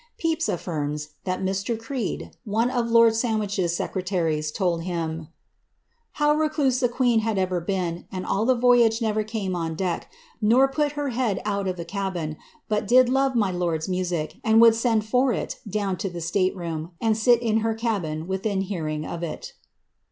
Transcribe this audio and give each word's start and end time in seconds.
Pepys 0.19 0.49
affirms, 0.49 1.09
that 1.25 1.43
Mr. 1.43 1.79
Creed, 1.79 2.35
one 2.43 2.71
of 2.71 2.89
lord 2.89 3.13
Sandwich's 3.13 3.75
secreta 3.77 4.23
ries, 4.23 4.51
told 4.51 4.81
him 4.81 5.09
^^ 5.19 5.27
how 6.13 6.33
recluse 6.33 6.79
the 6.79 6.89
queen 6.89 7.19
had 7.19 7.37
ever 7.37 7.59
been, 7.61 8.07
and 8.11 8.25
all 8.25 8.43
the 8.43 8.55
voyage 8.55 8.99
never 8.99 9.23
came 9.23 9.55
on 9.55 9.75
deck, 9.75 10.11
nor 10.41 10.67
put 10.67 10.93
her 10.93 11.09
head 11.09 11.39
out 11.45 11.67
o( 11.67 11.71
the 11.73 11.85
cabin, 11.85 12.37
but 12.67 12.87
did 12.87 13.09
love 13.09 13.35
my 13.35 13.51
lonTs 13.51 13.87
masic, 13.87 14.39
and 14.43 14.59
would 14.59 14.73
send 14.73 15.05
for 15.05 15.33
it 15.33 15.59
down 15.69 15.95
to 15.97 16.09
the 16.09 16.19
state 16.19 16.55
room, 16.57 16.93
and 16.99 17.15
sit 17.15 17.39
in 17.39 17.57
her 17.57 17.75
cabin 17.75 18.25
within 18.27 18.61
hearing 18.61 19.05
of 19.05 19.21
it." 19.21 19.53